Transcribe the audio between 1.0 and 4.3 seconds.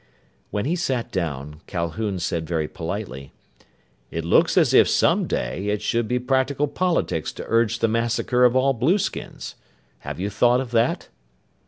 down, Calhoun said very politely, "It